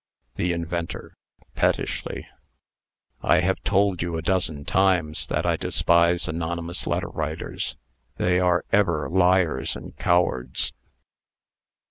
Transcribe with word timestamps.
THE 0.35 0.51
INVENTOR 0.51 1.15
(pettishly). 1.53 2.25
"I 3.21 3.41
have 3.41 3.61
told 3.61 4.01
you 4.01 4.17
a 4.17 4.23
dozen 4.23 4.65
times, 4.65 5.27
that 5.27 5.45
I 5.45 5.55
despise 5.57 6.27
anonymous 6.27 6.87
letter 6.87 7.09
writers. 7.09 7.75
They 8.17 8.39
are 8.39 8.65
ever 8.71 9.07
liars 9.11 9.75
and 9.75 9.95
cowards." 9.97 10.73